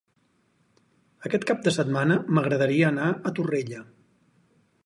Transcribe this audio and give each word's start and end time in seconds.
Aquest 1.29 1.45
cap 1.51 1.61
de 1.69 1.75
setmana 1.77 2.19
m'agradaria 2.37 2.91
anar 2.91 3.13
a 3.31 3.37
Torrella. 3.41 3.87